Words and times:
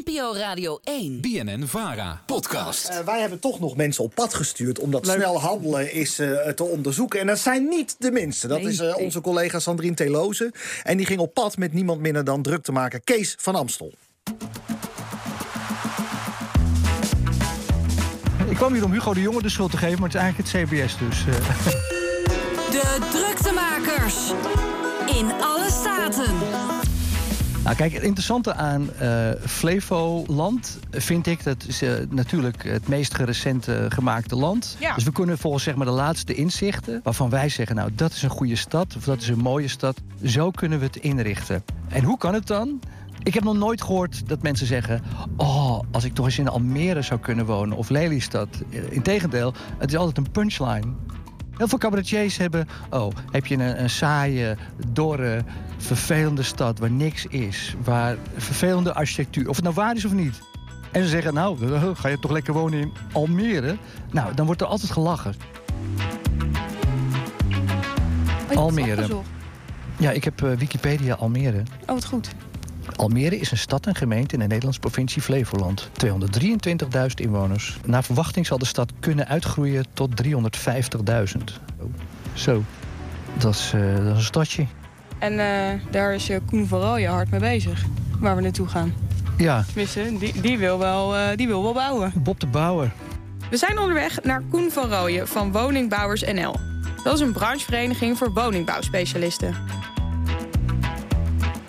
NPO 0.00 0.34
Radio 0.34 0.80
1. 0.84 1.20
BNN 1.20 1.66
Vara. 1.66 2.22
Podcast. 2.26 2.90
Uh, 2.90 2.98
wij 2.98 3.20
hebben 3.20 3.38
toch 3.38 3.60
nog 3.60 3.76
mensen 3.76 4.04
op 4.04 4.14
pad 4.14 4.34
gestuurd 4.34 4.78
om 4.78 4.90
dat 4.90 5.06
snel 5.06 5.40
handelen 5.40 5.92
is 5.92 6.20
uh, 6.20 6.48
te 6.48 6.64
onderzoeken. 6.64 7.20
En 7.20 7.26
dat 7.26 7.38
zijn 7.38 7.68
niet 7.68 7.96
de 7.98 8.10
minste. 8.10 8.48
Dat 8.48 8.62
nee, 8.62 8.68
is 8.72 8.80
uh, 8.80 8.96
onze 8.96 9.20
collega 9.20 9.58
Sandrine 9.58 9.94
Teloze. 9.94 10.52
En 10.82 10.96
die 10.96 11.06
ging 11.06 11.20
op 11.20 11.34
pad 11.34 11.56
met 11.56 11.72
niemand 11.72 12.00
minder 12.00 12.24
dan 12.24 12.42
druk 12.42 12.62
te 12.62 12.72
maken 12.72 13.04
Kees 13.04 13.34
van 13.38 13.54
Amstel. 13.54 13.92
Ik 18.48 18.56
kwam 18.56 18.72
hier 18.72 18.84
om 18.84 18.92
Hugo 18.92 19.14
de 19.14 19.20
Jonge 19.20 19.42
de 19.42 19.48
schuld 19.48 19.70
te 19.70 19.76
geven, 19.76 20.00
maar 20.00 20.08
het 20.08 20.16
is 20.16 20.22
eigenlijk 20.22 20.52
het 20.52 20.70
CBS 20.70 20.98
dus. 20.98 21.24
De 22.70 22.98
druktemakers. 23.12 23.72
In 23.76 23.81
Nou, 27.72 27.84
kijk, 27.84 27.96
het 27.96 28.06
interessante 28.06 28.54
aan 28.54 28.90
uh, 29.02 29.30
Flevoland 29.46 30.78
vind 30.90 31.26
ik... 31.26 31.44
dat 31.44 31.64
is 31.66 31.82
uh, 31.82 31.92
natuurlijk 32.10 32.64
het 32.64 32.88
meest 32.88 33.16
recente 33.16 33.86
gemaakte 33.88 34.36
land. 34.36 34.76
Ja. 34.80 34.94
Dus 34.94 35.04
we 35.04 35.12
kunnen 35.12 35.38
volgens 35.38 35.62
zeg 35.62 35.74
maar, 35.74 35.86
de 35.86 35.92
laatste 35.92 36.34
inzichten... 36.34 37.00
waarvan 37.02 37.30
wij 37.30 37.48
zeggen, 37.48 37.76
nou, 37.76 37.90
dat 37.94 38.12
is 38.12 38.22
een 38.22 38.30
goede 38.30 38.56
stad... 38.56 38.96
of 38.96 39.04
dat 39.04 39.20
is 39.20 39.28
een 39.28 39.38
mooie 39.38 39.68
stad, 39.68 40.00
zo 40.24 40.50
kunnen 40.50 40.78
we 40.78 40.84
het 40.84 40.96
inrichten. 40.96 41.64
En 41.88 42.04
hoe 42.04 42.18
kan 42.18 42.34
het 42.34 42.46
dan? 42.46 42.80
Ik 43.22 43.34
heb 43.34 43.44
nog 43.44 43.56
nooit 43.56 43.82
gehoord 43.82 44.28
dat 44.28 44.42
mensen 44.42 44.66
zeggen... 44.66 45.02
oh, 45.36 45.80
als 45.90 46.04
ik 46.04 46.14
toch 46.14 46.26
eens 46.26 46.38
in 46.38 46.48
Almere 46.48 47.02
zou 47.02 47.20
kunnen 47.20 47.46
wonen 47.46 47.76
of 47.76 47.88
Lelystad. 47.88 48.48
Integendeel, 48.90 49.54
het 49.78 49.90
is 49.90 49.96
altijd 49.96 50.16
een 50.16 50.30
punchline. 50.30 50.94
Heel 51.56 51.68
veel 51.68 51.78
cabaretiers 51.78 52.36
hebben... 52.36 52.68
oh, 52.90 53.12
heb 53.30 53.46
je 53.46 53.54
een, 53.54 53.82
een 53.82 53.90
saaie, 53.90 54.56
dorre, 54.86 55.44
vervelende 55.76 56.42
stad... 56.42 56.78
waar 56.78 56.90
niks 56.90 57.26
is, 57.26 57.74
waar 57.84 58.16
vervelende 58.36 58.94
architectuur... 58.94 59.48
of 59.48 59.56
het 59.56 59.64
nou 59.64 59.74
waar 59.76 59.96
is 59.96 60.04
of 60.04 60.12
niet. 60.12 60.40
En 60.92 61.02
ze 61.02 61.08
zeggen, 61.08 61.34
nou, 61.34 61.78
ga 62.00 62.08
je 62.08 62.18
toch 62.18 62.30
lekker 62.30 62.52
wonen 62.52 62.80
in 62.80 62.92
Almere? 63.12 63.76
Nou, 64.10 64.34
dan 64.34 64.46
wordt 64.46 64.60
er 64.60 64.66
altijd 64.66 64.92
gelachen. 64.92 65.34
Oh, 68.50 68.56
Almere. 68.56 69.06
Ja, 69.98 70.10
ik 70.10 70.24
heb 70.24 70.42
uh, 70.42 70.52
Wikipedia 70.52 71.14
Almere. 71.14 71.62
Oh, 71.80 71.86
wat 71.86 72.04
goed. 72.04 72.34
Almere 72.96 73.38
is 73.38 73.50
een 73.50 73.58
stad 73.58 73.86
en 73.86 73.94
gemeente 73.94 74.34
in 74.34 74.40
de 74.40 74.46
Nederlandse 74.46 74.80
provincie 74.80 75.22
Flevoland. 75.22 75.88
223.000 76.04 77.14
inwoners. 77.14 77.78
Naar 77.86 78.04
verwachting 78.04 78.46
zal 78.46 78.58
de 78.58 78.64
stad 78.64 78.92
kunnen 79.00 79.28
uitgroeien 79.28 79.84
tot 79.92 80.22
350.000. 80.22 81.44
Zo, 82.32 82.62
dat 83.38 83.54
is, 83.54 83.72
uh, 83.74 83.96
dat 83.96 84.04
is 84.04 84.12
een 84.12 84.22
stadje. 84.22 84.66
En 85.18 85.32
uh, 85.32 85.46
daar 85.90 86.14
is 86.14 86.30
uh, 86.30 86.36
Koen 86.46 86.66
van 86.66 86.80
Rooyen 86.80 87.10
hard 87.10 87.30
mee 87.30 87.40
bezig, 87.40 87.84
waar 88.18 88.36
we 88.36 88.42
naartoe 88.42 88.68
gaan. 88.68 88.94
Ja. 89.36 89.64
Tenminste, 89.66 90.16
die, 90.18 90.40
die, 90.40 90.58
wil 90.58 90.78
wel, 90.78 91.14
die 91.36 91.46
wil 91.46 91.62
wel 91.62 91.72
bouwen. 91.72 92.12
Bob 92.16 92.40
de 92.40 92.46
Bouwer. 92.46 92.92
We 93.50 93.56
zijn 93.56 93.78
onderweg 93.78 94.22
naar 94.22 94.42
Koen 94.50 94.70
van 94.70 94.90
Rooyen 94.90 95.28
van 95.28 95.52
Woningbouwers 95.52 96.22
NL. 96.22 96.56
Dat 97.04 97.14
is 97.14 97.20
een 97.20 97.32
branchevereniging 97.32 98.18
voor 98.18 98.32
woningbouwspecialisten. 98.32 99.54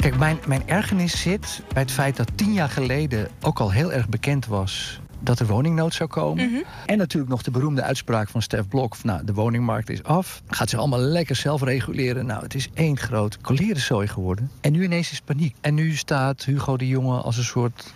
Kijk, 0.03 0.17
mijn, 0.17 0.39
mijn 0.47 0.67
ergernis 0.67 1.21
zit 1.21 1.61
bij 1.73 1.81
het 1.81 1.91
feit 1.91 2.15
dat 2.15 2.31
tien 2.35 2.53
jaar 2.53 2.69
geleden 2.69 3.27
ook 3.41 3.59
al 3.59 3.71
heel 3.71 3.93
erg 3.93 4.09
bekend 4.09 4.45
was 4.45 4.99
dat 5.19 5.39
er 5.39 5.47
woningnood 5.47 5.93
zou 5.93 6.09
komen. 6.09 6.45
Mm 6.45 6.53
-hmm. 6.53 6.63
En 6.85 6.97
natuurlijk 6.97 7.31
nog 7.31 7.41
de 7.41 7.51
beroemde 7.51 7.81
uitspraak 7.81 8.29
van 8.29 8.41
Stef 8.41 8.67
Blok. 8.67 9.03
Nou, 9.03 9.25
de 9.25 9.33
woningmarkt 9.33 9.89
is 9.89 10.03
af. 10.03 10.41
Gaat 10.47 10.69
zich 10.69 10.79
allemaal 10.79 10.99
lekker 10.99 11.35
zelf 11.35 11.61
reguleren. 11.61 12.25
Nou, 12.25 12.43
het 12.43 12.55
is 12.55 12.69
één 12.73 12.97
groot 12.97 13.37
kolerenzooi 13.41 14.07
geworden. 14.07 14.51
En 14.61 14.71
nu 14.71 14.83
ineens 14.83 15.11
is 15.11 15.21
paniek. 15.21 15.55
En 15.61 15.73
nu 15.73 15.95
staat 15.95 16.43
Hugo 16.43 16.77
de 16.77 16.87
Jonge 16.87 17.21
als 17.21 17.37
een 17.37 17.43
soort 17.43 17.93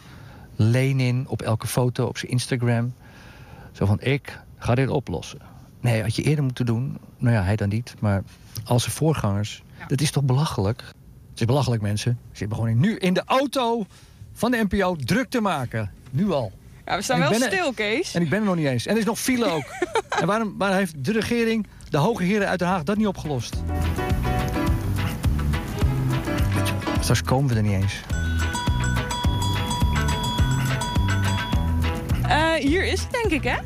Lenin 0.56 1.26
op 1.28 1.42
elke 1.42 1.68
foto 1.68 2.06
op 2.06 2.18
zijn 2.18 2.32
Instagram. 2.32 2.94
Zo 3.72 3.86
van, 3.86 4.02
ik 4.02 4.40
ga 4.58 4.76
dit 4.76 4.90
oplossen. 4.90 5.40
Nee, 5.82 6.02
had 6.02 6.16
je 6.16 6.24
eerder 6.24 6.44
moeten 6.44 6.66
doen. 6.66 6.98
Nou 7.18 7.36
ja, 7.36 7.44
hij 7.44 7.56
dan 7.56 7.70
niet. 7.70 7.96
Maar 8.00 8.24
als 8.64 8.84
zijn 8.84 8.96
voorgangers. 8.96 9.64
Ja. 9.80 9.86
Dat 9.88 10.02
is 10.02 10.12
toch 10.12 10.24
belachelijk? 10.24 10.96
Het 11.38 11.48
is 11.48 11.54
belachelijk, 11.54 11.82
mensen. 11.82 12.20
Ze 12.32 12.38
zitten 12.38 12.58
gewoon 12.58 12.80
nu 12.80 12.96
in 12.96 13.14
de 13.14 13.22
auto 13.26 13.86
van 14.34 14.52
de 14.52 14.66
NPO 14.70 14.96
druk 14.96 15.30
te 15.30 15.42
maken. 15.42 15.92
Nu 16.10 16.32
al. 16.32 16.52
Ja, 16.86 16.96
we 16.96 17.02
staan 17.02 17.20
wel 17.20 17.34
stil, 17.34 17.74
Kees. 17.74 18.14
En 18.14 18.22
ik 18.22 18.30
ben 18.30 18.40
er 18.40 18.46
nog 18.46 18.56
niet 18.56 18.66
eens. 18.66 18.86
En 18.86 18.94
er 18.94 19.00
is 19.00 19.06
nog 19.06 19.20
file 19.20 19.46
ook. 19.46 19.64
en 20.22 20.28
waarom, 20.28 20.56
waarom 20.58 20.78
heeft 20.78 21.04
de 21.06 21.12
regering, 21.12 21.68
de 21.90 21.98
hoge 21.98 22.24
heren 22.24 22.48
uit 22.48 22.60
Den 22.60 22.68
Haag, 22.68 22.84
dat 22.84 22.98
niet 22.98 23.08
opgelost? 23.08 23.56
Straks 27.00 27.24
komen 27.24 27.50
we 27.50 27.56
er 27.56 27.62
niet 27.62 27.74
eens. 27.74 28.02
Uh, 32.26 32.54
hier 32.54 32.86
is 32.86 33.02
het, 33.02 33.12
denk 33.12 33.32
ik, 33.32 33.44
hè? 33.44 33.58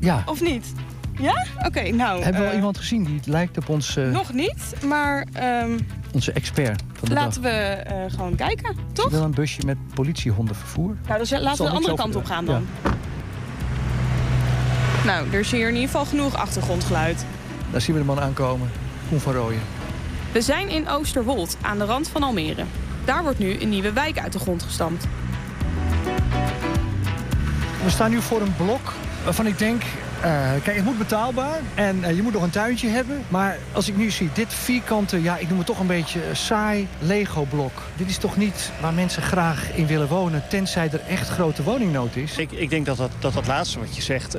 Ja. 0.00 0.22
Of 0.26 0.40
niet? 0.40 0.72
Ja? 1.20 1.46
Oké, 1.56 1.66
okay, 1.66 1.90
nou... 1.90 2.22
Hebben 2.22 2.40
we 2.40 2.46
uh, 2.46 2.52
al 2.52 2.56
iemand 2.56 2.78
gezien 2.78 3.04
die 3.04 3.20
lijkt 3.24 3.56
op 3.56 3.68
ons... 3.68 3.96
Uh, 3.96 4.10
nog 4.10 4.32
niet, 4.32 4.74
maar... 4.84 5.26
Um, 5.62 5.86
onze 6.12 6.32
expert 6.32 6.82
van 6.92 7.08
de 7.08 7.14
Laten 7.14 7.42
dag. 7.42 7.52
we 7.52 7.84
uh, 7.90 8.12
gewoon 8.12 8.34
kijken, 8.34 8.76
toch? 8.92 9.10
wel 9.10 9.22
een 9.22 9.34
busje 9.34 9.62
met 9.66 9.76
politiehondenvervoer. 9.94 10.96
Nou, 11.06 11.18
dus 11.18 11.30
laten 11.30 11.64
we 11.64 11.70
de 11.70 11.76
andere 11.76 11.94
kant 11.94 12.16
op 12.16 12.24
gaan 12.24 12.44
dan. 12.44 12.66
Ja. 12.82 12.90
Nou, 15.04 15.32
er 15.32 15.40
is 15.40 15.50
hier 15.50 15.68
in 15.68 15.74
ieder 15.74 15.90
geval 15.90 16.04
genoeg 16.04 16.34
achtergrondgeluid. 16.34 17.24
Daar 17.70 17.80
zien 17.80 17.94
we 17.94 18.00
de 18.00 18.06
man 18.06 18.20
aankomen. 18.20 18.70
Koen 19.08 19.20
van 19.20 19.32
Rooyen. 19.32 19.60
We 20.32 20.42
zijn 20.42 20.68
in 20.68 20.88
Oosterwold, 20.88 21.56
aan 21.60 21.78
de 21.78 21.84
rand 21.84 22.08
van 22.08 22.22
Almere. 22.22 22.64
Daar 23.04 23.22
wordt 23.22 23.38
nu 23.38 23.60
een 23.60 23.68
nieuwe 23.68 23.92
wijk 23.92 24.18
uit 24.18 24.32
de 24.32 24.38
grond 24.38 24.62
gestampt. 24.62 25.06
We 27.84 27.90
staan 27.90 28.10
nu 28.10 28.20
voor 28.20 28.40
een 28.40 28.56
blok 28.56 28.92
waarvan 29.24 29.46
ik 29.46 29.58
denk... 29.58 29.82
Uh, 30.18 30.50
kijk, 30.62 30.76
het 30.76 30.84
moet 30.84 30.98
betaalbaar 30.98 31.60
en 31.74 31.98
uh, 31.98 32.16
je 32.16 32.22
moet 32.22 32.32
nog 32.32 32.42
een 32.42 32.50
tuintje 32.50 32.88
hebben. 32.88 33.24
Maar 33.28 33.58
als 33.72 33.88
ik 33.88 33.96
nu 33.96 34.10
zie, 34.10 34.30
dit 34.32 34.54
vierkante, 34.54 35.22
ja, 35.22 35.36
ik 35.36 35.48
noem 35.48 35.58
het 35.58 35.66
toch 35.66 35.78
een 35.78 35.86
beetje 35.86 36.20
saai 36.32 36.88
Lego-blok. 36.98 37.82
Dit 37.96 38.08
is 38.08 38.18
toch 38.18 38.36
niet 38.36 38.70
waar 38.80 38.92
mensen 38.92 39.22
graag 39.22 39.74
in 39.74 39.86
willen 39.86 40.08
wonen, 40.08 40.42
tenzij 40.48 40.88
er 40.92 41.00
echt 41.08 41.28
grote 41.28 41.62
woningnood 41.62 42.16
is? 42.16 42.36
Ik, 42.36 42.52
ik 42.52 42.70
denk 42.70 42.86
dat 42.86 42.96
dat, 42.96 43.10
dat 43.18 43.32
dat 43.32 43.46
laatste 43.46 43.78
wat 43.78 43.96
je 43.96 44.02
zegt, 44.02 44.36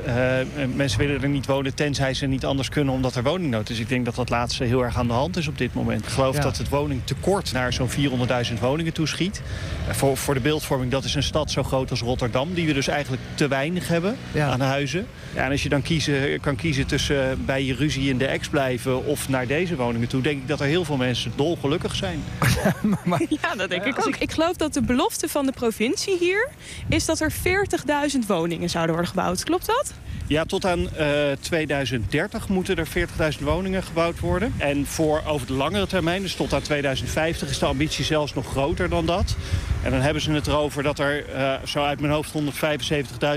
mensen 0.76 1.00
willen 1.00 1.22
er 1.22 1.30
niet 1.30 1.46
wonen 1.46 1.76
tenzij 1.76 2.14
ze 2.14 2.26
niet 2.26 2.46
anders 2.46 2.70
kunnen 2.70 2.94
omdat 2.94 3.16
er 3.16 3.24
woningnood 3.24 3.70
is. 3.70 3.80
Ik 3.80 3.90
denk 3.90 4.06
dat 4.06 4.16
dat 4.16 4.30
laatste 4.30 4.64
heel 4.64 4.84
erg 4.84 4.98
aan 4.98 5.08
de 5.08 5.14
hand 5.14 5.38
is 5.38 5.48
op 5.48 5.58
dit 5.58 5.74
moment. 5.74 6.06
Ik 6.06 6.10
geloof 6.12 6.36
ja. 6.36 6.42
dat 6.42 6.58
het 6.58 6.70
woningtekort 6.70 7.52
naar 7.52 7.74
zo'n 7.74 7.90
400.000 7.90 8.60
woningen 8.60 8.94
toeschiet. 8.94 9.42
voor, 9.90 10.18
voor 10.18 10.34
de 10.34 10.40
beeldvorming, 10.40 10.92
dat 10.92 11.04
is 11.04 11.16
een 11.16 11.24
stad 11.24 11.52
zo 11.52 11.64
groot 11.64 11.90
als 11.90 12.02
Rotterdam, 12.02 12.54
die 12.54 12.68
we 12.68 12.74
dus 12.74 12.88
eigenlijk 12.88 13.22
te 13.36 13.48
weinig 13.48 13.88
hebben 13.88 14.18
ja. 14.32 14.50
aan 14.50 14.62
huizen. 14.62 15.08
Ja, 15.34 15.44
en 15.44 15.52
als 15.52 15.64
je 15.64 15.69
dan 15.70 15.82
kiezen, 15.82 16.40
kan 16.40 16.56
kiezen 16.56 16.88
tussen 16.88 17.46
bij 17.46 17.64
je 17.64 17.74
ruzie 17.76 18.10
in 18.10 18.18
de 18.18 18.26
ex 18.26 18.48
blijven 18.48 19.06
of 19.06 19.30
naar 19.30 19.48
deze 19.48 19.76
woningen 19.76 20.08
toe, 20.08 20.22
denk 20.22 20.42
ik 20.42 20.48
dat 20.48 20.60
er 20.60 20.66
heel 20.66 20.86
veel 20.86 20.98
mensen 20.98 21.32
dolgelukkig 21.36 21.96
zijn. 21.96 22.24
maar, 23.04 23.22
ja, 23.30 23.56
dat 23.56 23.70
denk 23.70 23.86
ik 23.86 24.00
ook. 24.00 24.08
Ik, 24.08 24.18
ik 24.18 24.32
geloof 24.32 24.56
dat 24.56 24.74
de 24.74 24.82
belofte 24.82 25.28
van 25.28 25.46
de 25.46 25.52
provincie 25.52 26.18
hier 26.18 26.50
is 26.90 27.06
dat 27.06 27.20
er 27.20 27.32
40.000 27.32 28.28
woningen 28.28 28.70
zouden 28.70 28.96
worden 28.96 29.12
gebouwd. 29.12 29.44
Klopt 29.44 29.66
dat? 29.66 29.94
Ja, 30.28 30.46
tot 30.46 30.66
aan 30.66 30.80
uh, 30.80 31.32
2030 31.40 32.50
moeten 32.50 32.78
er 32.78 32.88
40.000 33.38 33.44
woningen 33.44 33.84
gebouwd 33.84 34.20
worden. 34.20 34.54
En 34.58 34.86
voor 34.86 35.22
over 35.28 35.48
de 35.48 35.54
langere 35.54 35.88
termijn, 35.88 36.22
dus 36.22 36.36
tot 36.36 36.54
aan 36.54 36.62
2050, 36.62 37.50
is 37.50 37.60
de 37.60 37.66
ambitie 37.66 38.06
zelfs 38.06 38.34
nog 38.34 38.46
groter 38.46 38.90
dan 38.90 39.06
dat. 39.06 39.36
En 39.84 39.92
dan 39.92 40.02
hebben 40.02 40.22
ze 40.22 40.32
het 40.32 40.48
erover 40.48 40.84
dat 40.84 41.00
er 41.00 41.26
uh, 41.30 41.54
zo 41.66 41.84
uit 41.84 42.00
mijn 42.00 42.14
hoofd 42.14 42.32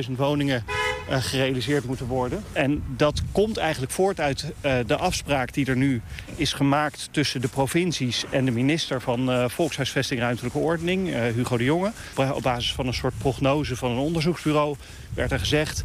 175.000 0.07 0.13
woningen 0.17 0.65
gerealiseerd 1.09 1.85
moeten 1.85 2.07
worden. 2.07 2.45
En 2.53 2.83
dat 2.97 3.23
komt 3.33 3.57
eigenlijk 3.57 3.93
voort 3.93 4.21
uit 4.21 4.45
uh, 4.45 4.75
de 4.87 4.97
afspraak 4.97 5.53
die 5.53 5.67
er 5.67 5.77
nu 5.77 6.01
is 6.37 6.53
gemaakt 6.53 7.09
tussen 7.11 7.41
de 7.41 7.49
provincies 7.49 8.25
en 8.31 8.45
de 8.45 8.51
minister 8.51 9.01
van 9.01 9.31
uh, 9.31 9.49
Volkshuisvesting 9.49 10.21
en 10.21 10.27
Ruimtelijke 10.27 10.59
Ordening, 10.59 11.15
Hugo 11.35 11.57
de 11.57 11.65
Jonge. 11.65 11.93
Op 12.35 12.43
basis 12.43 12.73
van 12.73 12.87
een 12.87 12.95
soort 12.95 13.19
prognose 13.19 13.77
van 13.77 13.91
een 13.91 13.99
onderzoeksbureau 13.99 14.77
werd 15.15 15.33
er 15.33 15.39
gezegd... 15.39 15.83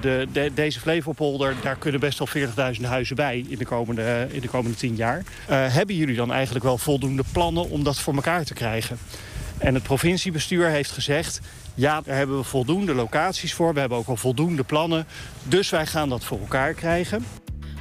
De, 0.00 0.28
de, 0.32 0.50
deze 0.54 0.80
Flevopolder, 0.80 1.54
daar 1.62 1.76
kunnen 1.76 2.00
best 2.00 2.18
wel 2.18 2.48
40.000 2.74 2.80
huizen 2.82 3.16
bij 3.16 3.44
in 3.48 3.58
de 3.58 3.64
komende, 3.64 4.26
in 4.30 4.40
de 4.40 4.48
komende 4.48 4.76
10 4.76 4.96
jaar. 4.96 5.22
Hebben 5.48 5.96
jullie 5.96 6.16
dan 6.16 6.32
eigenlijk 6.32 6.64
wel 6.64 6.78
voldoende 6.78 7.24
plannen 7.32 7.70
om 7.70 7.84
dat 7.84 7.98
voor 7.98 8.14
elkaar 8.14 8.44
te 8.44 8.54
krijgen? 8.54 8.98
En 9.58 9.74
het 9.74 9.82
provinciebestuur 9.82 10.68
heeft 10.68 10.90
gezegd... 10.90 11.40
ja, 11.74 12.00
daar 12.00 12.16
hebben 12.16 12.36
we 12.36 12.44
voldoende 12.44 12.94
locaties 12.94 13.54
voor. 13.54 13.74
We 13.74 13.80
hebben 13.80 13.98
ook 13.98 14.06
al 14.06 14.16
voldoende 14.16 14.62
plannen. 14.62 15.06
Dus 15.42 15.70
wij 15.70 15.86
gaan 15.86 16.08
dat 16.08 16.24
voor 16.24 16.40
elkaar 16.40 16.74
krijgen. 16.74 17.24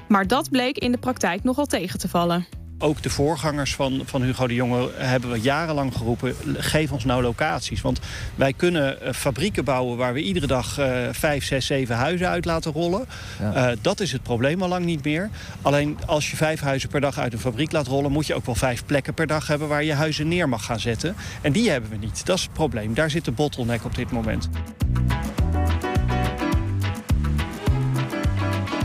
Maar 0.07 0.27
dat 0.27 0.49
bleek 0.49 0.77
in 0.77 0.91
de 0.91 0.97
praktijk 0.97 1.43
nogal 1.43 1.65
tegen 1.65 1.99
te 1.99 2.09
vallen. 2.09 2.45
Ook 2.83 3.01
de 3.01 3.09
voorgangers 3.09 3.75
van, 3.75 4.01
van 4.05 4.21
Hugo 4.21 4.47
de 4.47 4.53
Jonge 4.53 4.89
hebben 4.95 5.31
we 5.31 5.39
jarenlang 5.39 5.93
geroepen... 5.95 6.35
geef 6.57 6.91
ons 6.91 7.05
nou 7.05 7.21
locaties. 7.21 7.81
Want 7.81 7.99
wij 8.35 8.53
kunnen 8.53 8.97
uh, 9.03 9.09
fabrieken 9.13 9.65
bouwen 9.65 9.97
waar 9.97 10.13
we 10.13 10.21
iedere 10.21 10.47
dag 10.47 10.79
uh, 10.79 10.87
vijf, 11.11 11.45
zes, 11.45 11.65
zeven 11.65 11.95
huizen 11.95 12.29
uit 12.29 12.45
laten 12.45 12.71
rollen. 12.71 13.05
Ja. 13.39 13.71
Uh, 13.71 13.77
dat 13.81 13.99
is 13.99 14.11
het 14.11 14.23
probleem 14.23 14.61
al 14.61 14.67
lang 14.67 14.85
niet 14.85 15.03
meer. 15.03 15.29
Alleen 15.61 15.97
als 16.05 16.31
je 16.31 16.37
vijf 16.37 16.59
huizen 16.59 16.89
per 16.89 17.01
dag 17.01 17.17
uit 17.17 17.33
een 17.33 17.39
fabriek 17.39 17.71
laat 17.71 17.87
rollen... 17.87 18.11
moet 18.11 18.27
je 18.27 18.33
ook 18.33 18.45
wel 18.45 18.55
vijf 18.55 18.85
plekken 18.85 19.13
per 19.13 19.27
dag 19.27 19.47
hebben 19.47 19.67
waar 19.67 19.83
je 19.83 19.93
huizen 19.93 20.27
neer 20.27 20.49
mag 20.49 20.65
gaan 20.65 20.79
zetten. 20.79 21.15
En 21.41 21.51
die 21.51 21.69
hebben 21.69 21.89
we 21.89 21.97
niet. 21.97 22.25
Dat 22.25 22.37
is 22.37 22.43
het 22.43 22.53
probleem. 22.53 22.93
Daar 22.93 23.09
zit 23.09 23.25
de 23.25 23.31
bottleneck 23.31 23.85
op 23.85 23.95
dit 23.95 24.11
moment. 24.11 24.49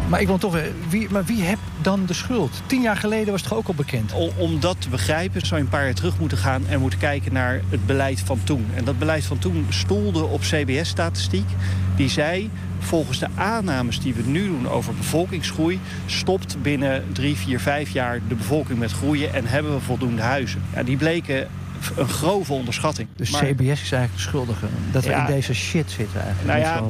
Maar 0.08 0.20
ik 0.20 0.26
wil 0.26 0.38
toch 0.38 0.58
wie, 0.88 1.10
maar 1.10 1.24
wie 1.24 1.42
heeft 1.42 1.60
dan 1.82 2.06
de 2.06 2.12
schuld? 2.12 2.62
Tien 2.66 2.82
jaar 2.82 2.96
geleden 2.96 3.32
was 3.32 3.42
het 3.42 3.52
ook 3.52 3.66
al 3.66 3.74
bekend. 3.74 4.12
Om, 4.12 4.30
om 4.36 4.60
dat 4.60 4.80
te 4.80 4.88
begrijpen 4.88 5.46
zou 5.46 5.60
je 5.60 5.66
een 5.66 5.72
paar 5.72 5.84
jaar 5.84 5.94
terug 5.94 6.18
moeten 6.18 6.38
gaan... 6.38 6.66
en 6.66 6.80
moeten 6.80 6.98
kijken 6.98 7.32
naar 7.32 7.60
het 7.68 7.86
beleid 7.86 8.20
van 8.20 8.40
toen. 8.44 8.66
En 8.74 8.84
dat 8.84 8.98
beleid 8.98 9.24
van 9.24 9.38
toen 9.38 9.66
stoelde 9.68 10.24
op 10.24 10.40
CBS-statistiek. 10.40 11.48
Die 11.96 12.08
zei, 12.08 12.50
volgens 12.78 13.18
de 13.18 13.28
aannames 13.34 14.00
die 14.00 14.14
we 14.14 14.22
nu 14.22 14.46
doen 14.46 14.68
over 14.68 14.94
bevolkingsgroei... 14.94 15.80
stopt 16.06 16.62
binnen 16.62 17.04
drie, 17.12 17.36
vier, 17.36 17.60
vijf 17.60 17.90
jaar 17.90 18.20
de 18.28 18.34
bevolking 18.34 18.78
met 18.78 18.92
groeien... 18.92 19.34
en 19.34 19.46
hebben 19.46 19.74
we 19.74 19.80
voldoende 19.80 20.22
huizen. 20.22 20.62
Ja, 20.74 20.82
die 20.82 20.96
bleken 20.96 21.48
een 21.96 22.08
grove 22.08 22.52
onderschatting. 22.52 23.08
Dus 23.16 23.30
maar, 23.30 23.44
CBS 23.44 23.82
is 23.82 23.92
eigenlijk 23.92 24.12
de 24.14 24.20
schuldige. 24.20 24.66
Dat 24.90 25.04
we 25.04 25.10
ja, 25.10 25.26
in 25.26 25.34
deze 25.34 25.54
shit 25.54 25.90
zitten 25.90 26.22
eigenlijk. 26.22 26.58
Nou 26.58 26.60
ja, 26.60 26.82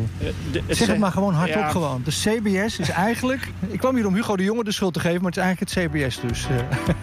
de, 0.52 0.62
het 0.66 0.76
zeg 0.76 0.88
het 0.88 0.98
maar 0.98 1.12
gewoon 1.12 1.34
hardop 1.34 1.56
ja. 1.56 1.70
gewoon. 1.70 2.02
De 2.04 2.10
CBS 2.10 2.78
is 2.78 2.88
eigenlijk... 2.88 3.48
ik 3.68 3.78
kwam 3.78 3.94
hier 3.94 4.06
om 4.06 4.14
Hugo 4.14 4.36
de 4.36 4.42
Jonge 4.42 4.64
de 4.64 4.72
schuld 4.72 4.94
te 4.94 5.00
geven... 5.00 5.22
maar 5.22 5.30
het 5.30 5.36
is 5.36 5.44
eigenlijk 5.44 5.74
het 5.74 5.90
CBS 5.90 6.20
dus. 6.20 6.46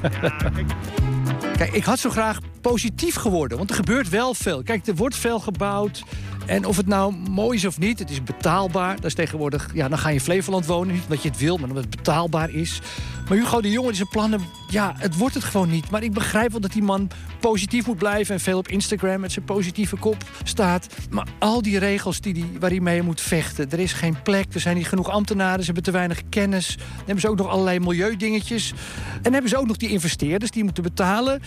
Kijk. 0.01 1.57
kijk, 1.57 1.73
ik 1.73 1.83
had 1.83 1.99
zo 1.99 2.09
graag 2.09 2.39
positief 2.71 3.15
geworden. 3.15 3.57
Want 3.57 3.69
er 3.69 3.75
gebeurt 3.75 4.09
wel 4.09 4.33
veel. 4.33 4.63
Kijk, 4.63 4.87
er 4.87 4.95
wordt 4.95 5.15
veel 5.15 5.39
gebouwd. 5.39 6.03
En 6.45 6.65
of 6.65 6.77
het 6.77 6.87
nou 6.87 7.13
mooi 7.29 7.57
is 7.57 7.65
of 7.65 7.79
niet, 7.79 7.99
het 7.99 8.09
is 8.09 8.23
betaalbaar. 8.23 8.95
Dat 8.95 9.05
is 9.05 9.13
tegenwoordig, 9.13 9.69
ja, 9.73 9.89
dan 9.89 9.97
ga 9.97 10.07
je 10.09 10.13
in 10.13 10.21
Flevoland 10.21 10.65
wonen. 10.65 10.93
Niet 10.93 11.21
je 11.21 11.29
het 11.29 11.37
wil, 11.37 11.57
maar 11.57 11.69
omdat 11.69 11.83
het 11.83 11.95
betaalbaar 11.95 12.49
is. 12.49 12.81
Maar 13.29 13.37
Hugo 13.37 13.61
de 13.61 13.71
Jonge, 13.71 13.93
zijn 13.93 14.07
plannen, 14.07 14.41
ja, 14.69 14.93
het 14.97 15.17
wordt 15.17 15.35
het 15.35 15.43
gewoon 15.43 15.69
niet. 15.69 15.89
Maar 15.89 16.03
ik 16.03 16.13
begrijp 16.13 16.51
wel 16.51 16.59
dat 16.59 16.71
die 16.71 16.83
man 16.83 17.09
positief 17.39 17.87
moet 17.87 17.97
blijven... 17.97 18.35
en 18.35 18.41
veel 18.41 18.57
op 18.57 18.67
Instagram 18.67 19.19
met 19.19 19.31
zijn 19.31 19.45
positieve 19.45 19.95
kop 19.95 20.23
staat. 20.43 20.87
Maar 21.09 21.27
al 21.39 21.61
die 21.61 21.79
regels 21.79 22.21
die 22.21 22.33
die, 22.33 22.51
waar 22.59 22.69
hij 22.69 22.79
mee 22.79 23.01
moet 23.01 23.21
vechten... 23.21 23.71
er 23.71 23.79
is 23.79 23.93
geen 23.93 24.21
plek, 24.21 24.53
er 24.53 24.59
zijn 24.59 24.77
niet 24.77 24.87
genoeg 24.87 25.09
ambtenaren... 25.09 25.59
ze 25.59 25.65
hebben 25.65 25.83
te 25.83 25.91
weinig 25.91 26.21
kennis. 26.29 26.75
Dan 26.77 26.97
hebben 26.97 27.19
ze 27.19 27.29
ook 27.29 27.37
nog 27.37 27.47
allerlei 27.47 27.79
milieudingetjes. 27.79 28.71
En 28.71 29.21
dan 29.21 29.33
hebben 29.33 29.49
ze 29.49 29.57
ook 29.57 29.67
nog 29.67 29.77
die 29.77 29.89
investeerders 29.89 30.51
die 30.51 30.63
moeten 30.63 30.83
betalen. 30.83 31.41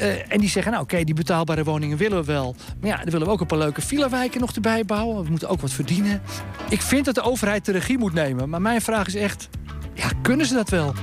Uh, 0.00 0.32
en 0.32 0.38
die 0.38 0.48
zeggen, 0.48 0.72
nou 0.72 0.84
oké, 0.84 1.04
die 1.04 1.14
betaalbare 1.14 1.64
woningen 1.64 1.96
willen 1.96 2.18
we 2.18 2.24
wel. 2.24 2.54
Maar 2.80 2.90
ja, 2.90 2.96
dan 2.96 3.10
willen 3.10 3.26
we 3.26 3.32
ook 3.32 3.40
een 3.40 3.46
paar 3.46 3.58
leuke 3.58 3.80
villa-wijken 3.80 4.40
nog 4.40 4.52
erbij 4.52 4.84
bouwen. 4.84 5.24
We 5.24 5.30
moeten 5.30 5.48
ook 5.48 5.60
wat 5.60 5.72
verdienen. 5.72 6.22
Ik 6.68 6.82
vind 6.82 7.04
dat 7.04 7.14
de 7.14 7.22
overheid 7.22 7.64
de 7.64 7.72
regie 7.72 7.98
moet 7.98 8.12
nemen. 8.12 8.48
Maar 8.48 8.62
mijn 8.62 8.80
vraag 8.80 9.06
is 9.06 9.14
echt, 9.14 9.48
ja, 9.94 10.10
kunnen 10.22 10.46
ze 10.46 10.54
dat 10.54 10.68
wel? 10.68 10.94